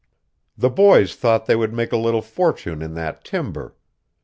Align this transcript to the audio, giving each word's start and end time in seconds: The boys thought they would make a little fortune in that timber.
The 0.57 0.71
boys 0.71 1.13
thought 1.15 1.45
they 1.45 1.55
would 1.55 1.73
make 1.75 1.91
a 1.91 1.95
little 1.95 2.23
fortune 2.23 2.81
in 2.81 2.95
that 2.95 3.23
timber. 3.23 3.75